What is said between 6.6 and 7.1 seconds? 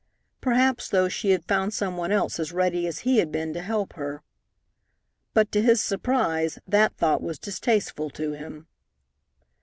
that